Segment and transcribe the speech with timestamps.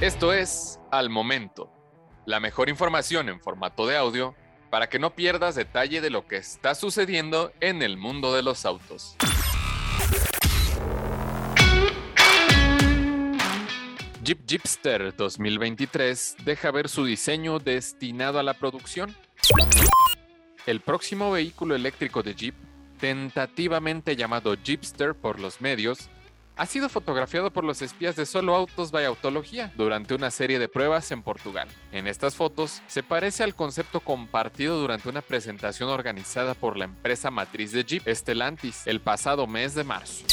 [0.00, 1.72] Esto es Al Momento,
[2.24, 4.36] la mejor información en formato de audio
[4.70, 8.64] para que no pierdas detalle de lo que está sucediendo en el mundo de los
[8.64, 9.16] autos.
[14.22, 19.16] Jeep Jeepster 2023 deja ver su diseño destinado a la producción.
[20.66, 22.54] El próximo vehículo eléctrico de Jeep,
[23.00, 26.08] tentativamente llamado Jeepster por los medios,
[26.58, 30.68] ha sido fotografiado por los espías de Solo Autos by Autología durante una serie de
[30.68, 31.68] pruebas en Portugal.
[31.92, 37.30] En estas fotos se parece al concepto compartido durante una presentación organizada por la empresa
[37.30, 40.24] matriz de Jeep, Stellantis, el pasado mes de marzo.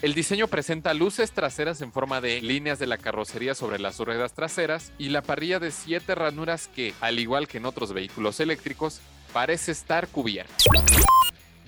[0.00, 4.32] El diseño presenta luces traseras en forma de líneas de la carrocería sobre las ruedas
[4.32, 9.00] traseras y la parrilla de siete ranuras que, al igual que en otros vehículos eléctricos,
[9.32, 10.54] parece estar cubierta.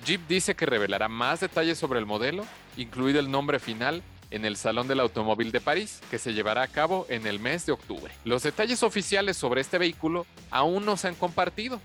[0.05, 2.45] Jeep dice que revelará más detalles sobre el modelo,
[2.77, 4.01] incluido el nombre final,
[4.31, 7.65] en el Salón del Automóvil de París, que se llevará a cabo en el mes
[7.65, 8.11] de octubre.
[8.23, 11.81] Los detalles oficiales sobre este vehículo aún no se han compartido,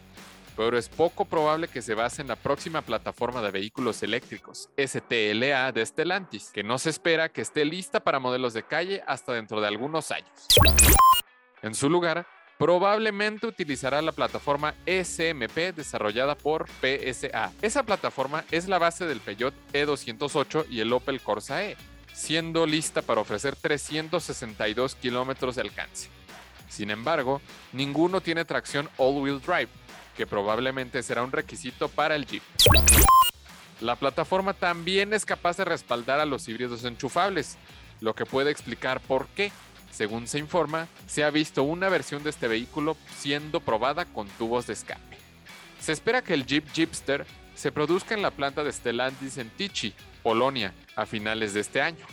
[0.56, 5.72] pero es poco probable que se base en la próxima plataforma de vehículos eléctricos, STLA
[5.72, 9.60] de Stellantis, que no se espera que esté lista para modelos de calle hasta dentro
[9.60, 10.30] de algunos años.
[11.62, 12.26] En su lugar,
[12.58, 17.52] probablemente utilizará la plataforma SMP desarrollada por PSA.
[17.62, 21.76] Esa plataforma es la base del Peugeot E208 y el Opel Corsa E,
[22.12, 26.08] siendo lista para ofrecer 362 kilómetros de alcance.
[26.68, 27.40] Sin embargo,
[27.72, 29.68] ninguno tiene tracción all-wheel drive,
[30.16, 32.42] que probablemente será un requisito para el Jeep.
[33.80, 37.58] La plataforma también es capaz de respaldar a los híbridos enchufables,
[38.00, 39.52] lo que puede explicar por qué
[39.96, 44.66] según se informa, se ha visto una versión de este vehículo siendo probada con tubos
[44.66, 45.16] de escape.
[45.80, 49.94] Se espera que el Jeep Jeepster se produzca en la planta de Stellantis en Tichy,
[50.22, 52.04] Polonia, a finales de este año.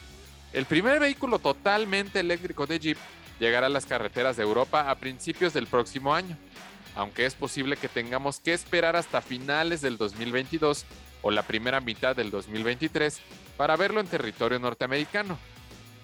[0.53, 2.97] El primer vehículo totalmente eléctrico de Jeep
[3.37, 6.37] llegará a las carreteras de Europa a principios del próximo año,
[6.95, 10.85] aunque es posible que tengamos que esperar hasta finales del 2022
[11.21, 13.19] o la primera mitad del 2023
[13.57, 15.37] para verlo en territorio norteamericano.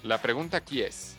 [0.03, 1.19] La pregunta aquí es,